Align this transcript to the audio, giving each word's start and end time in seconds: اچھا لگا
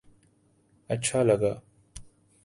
اچھا 0.89 1.23
لگا 1.23 1.53